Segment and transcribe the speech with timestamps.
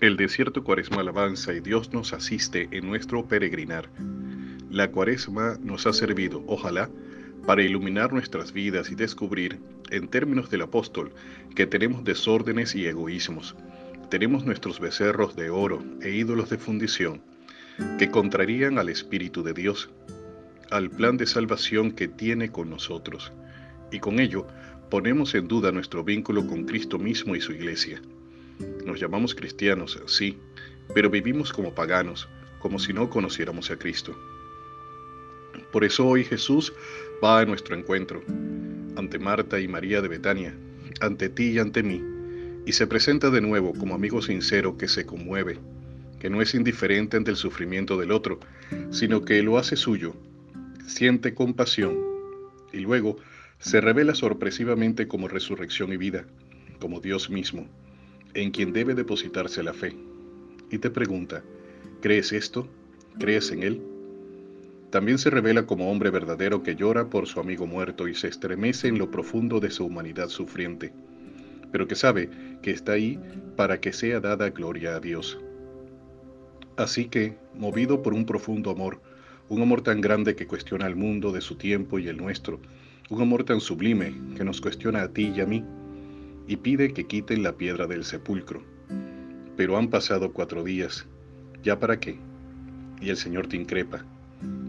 [0.00, 3.90] El desierto cuaresmal avanza y Dios nos asiste en nuestro peregrinar.
[4.70, 6.88] La cuaresma nos ha servido, ojalá,
[7.44, 9.58] para iluminar nuestras vidas y descubrir,
[9.90, 11.12] en términos del apóstol,
[11.54, 13.56] que tenemos desórdenes y egoísmos.
[14.08, 17.20] Tenemos nuestros becerros de oro e ídolos de fundición
[17.98, 19.90] que contrarían al Espíritu de Dios,
[20.70, 23.32] al plan de salvación que tiene con nosotros,
[23.92, 24.46] y con ello
[24.88, 28.00] ponemos en duda nuestro vínculo con Cristo mismo y su iglesia.
[28.84, 30.38] Nos llamamos cristianos, sí,
[30.94, 34.16] pero vivimos como paganos, como si no conociéramos a Cristo.
[35.72, 36.72] Por eso hoy Jesús
[37.22, 38.22] va a nuestro encuentro,
[38.96, 40.56] ante Marta y María de Betania,
[41.00, 42.02] ante ti y ante mí,
[42.64, 45.58] y se presenta de nuevo como amigo sincero que se conmueve,
[46.18, 48.40] que no es indiferente ante el sufrimiento del otro,
[48.90, 50.14] sino que lo hace suyo,
[50.86, 51.98] siente compasión,
[52.72, 53.16] y luego
[53.58, 56.24] se revela sorpresivamente como resurrección y vida,
[56.78, 57.68] como Dios mismo
[58.34, 59.96] en quien debe depositarse la fe.
[60.70, 61.42] Y te pregunta,
[62.00, 62.68] ¿crees esto?
[63.18, 63.82] ¿Crees en Él?
[64.90, 68.88] También se revela como hombre verdadero que llora por su amigo muerto y se estremece
[68.88, 70.92] en lo profundo de su humanidad sufriente,
[71.70, 72.28] pero que sabe
[72.62, 73.18] que está ahí
[73.56, 75.38] para que sea dada gloria a Dios.
[76.76, 79.00] Así que, movido por un profundo amor,
[79.48, 82.60] un amor tan grande que cuestiona al mundo de su tiempo y el nuestro,
[83.10, 85.64] un amor tan sublime que nos cuestiona a ti y a mí,
[86.50, 88.60] y pide que quiten la piedra del sepulcro.
[89.56, 91.06] Pero han pasado cuatro días.
[91.62, 92.18] ¿Ya para qué?
[93.00, 94.04] Y el Señor te increpa.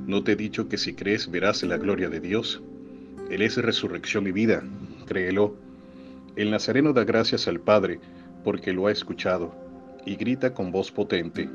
[0.06, 2.62] ¿No te he dicho que si crees verás la gloria de Dios?
[3.32, 4.64] Él es resurrección y vida,
[5.08, 5.56] créelo.
[6.36, 8.00] El Nazareno da gracias al Padre
[8.44, 9.52] porque lo ha escuchado
[10.06, 11.50] y grita con voz potente,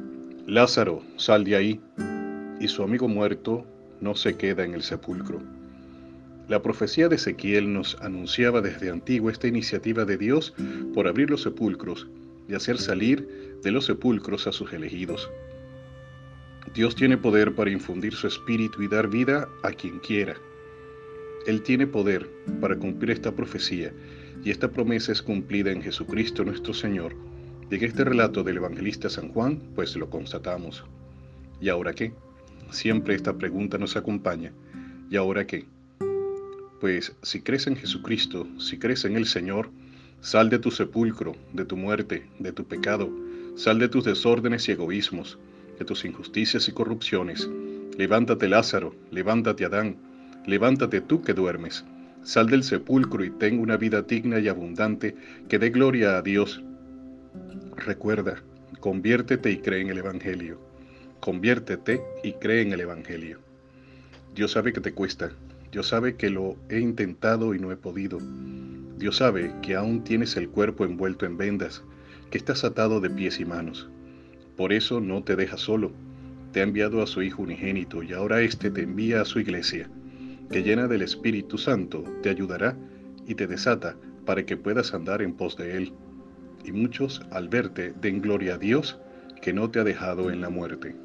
[0.45, 1.81] Lázaro, sal de ahí.
[2.59, 3.65] Y su amigo muerto
[4.01, 5.41] no se queda en el sepulcro.
[6.49, 10.55] La profecía de Ezequiel nos anunciaba desde antiguo esta iniciativa de Dios
[10.95, 12.07] por abrir los sepulcros
[12.49, 15.29] y hacer salir de los sepulcros a sus elegidos.
[16.73, 20.37] Dios tiene poder para infundir su espíritu y dar vida a quien quiera.
[21.47, 23.93] Él tiene poder para cumplir esta profecía
[24.45, 27.17] y esta promesa es cumplida en Jesucristo nuestro Señor.
[27.71, 30.85] Y en este relato del evangelista San Juan, pues lo constatamos.
[31.61, 32.13] ¿Y ahora qué?
[32.71, 34.53] Siempre esta pregunta nos acompaña.
[35.11, 35.67] ¿Y ahora qué?
[36.81, 39.71] Pues si crees en Jesucristo, si crees en el Señor,
[40.21, 43.11] sal de tu sepulcro, de tu muerte, de tu pecado,
[43.55, 45.39] sal de tus desórdenes y egoísmos,
[45.79, 47.49] de tus injusticias y corrupciones.
[47.97, 49.97] Levántate Lázaro, levántate Adán,
[50.47, 51.85] levántate tú que duermes.
[52.23, 55.17] Sal del sepulcro y ten una vida digna y abundante
[55.49, 56.63] que dé gloria a Dios.
[57.77, 58.43] Recuerda,
[58.81, 60.61] conviértete y cree en el Evangelio.
[61.21, 63.41] Conviértete y cree en el Evangelio.
[64.35, 65.31] Dios sabe que te cuesta,
[65.73, 68.19] Dios sabe que lo he intentado y no he podido.
[68.99, 71.83] Dios sabe que aún tienes el cuerpo envuelto en vendas,
[72.31, 73.89] que estás atado de pies y manos.
[74.57, 75.93] Por eso no te deja solo.
[76.53, 79.91] Te ha enviado a su Hijo unigénito y ahora éste te envía a su iglesia,
[80.51, 82.77] que llena del Espíritu Santo te ayudará
[83.27, 85.93] y te desata para que puedas andar en pos de Él.
[86.65, 88.99] Y muchos, al verte, den gloria a Dios,
[89.43, 90.97] que no te ha dejado en la muerte.